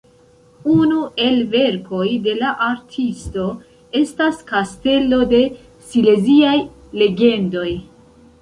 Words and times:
Unu 0.75 1.01
el 1.25 1.35
verkoj 1.55 2.07
de 2.29 2.33
la 2.39 2.53
artisto 2.69 3.45
estas 4.01 4.41
Kastelo 4.53 5.21
de 5.35 5.43
Sileziaj 5.91 6.59
Legendoj. 7.05 7.69